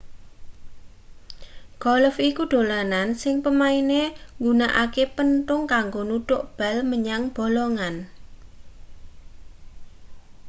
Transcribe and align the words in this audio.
golf 1.83 2.15
iku 2.29 2.43
dolanan 2.53 3.07
sing 3.21 3.35
pemaine 3.45 4.01
nggunakake 4.39 5.03
penthung 5.17 5.63
kanggo 5.73 6.01
nuthuk 6.09 6.43
bal 6.57 6.77
menyang 6.91 7.23
bolongan 7.35 7.95